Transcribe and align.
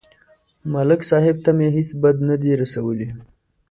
ملک 0.73 1.01
صاحب 1.09 1.35
ته 1.45 1.51
مې 1.57 1.67
هېڅ 1.75 1.89
بد 2.01 2.17
نه 2.29 2.35
دي 2.41 2.51
رسولي 2.61 3.09